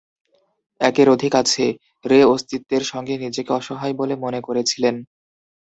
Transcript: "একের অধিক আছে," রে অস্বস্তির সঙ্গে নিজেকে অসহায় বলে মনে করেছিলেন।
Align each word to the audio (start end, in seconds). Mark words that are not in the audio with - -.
"একের 0.81 1.07
অধিক 1.09 1.33
আছে," 1.35 1.65
রে 2.05 2.19
অস্বস্তির 2.25 2.83
সঙ্গে 2.83 3.13
নিজেকে 3.17 3.51
অসহায় 3.53 3.95
বলে 3.95 4.15
মনে 4.15 4.39
করেছিলেন। 4.41 4.95